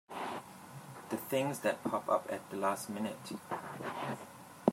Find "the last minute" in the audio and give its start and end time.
2.49-3.33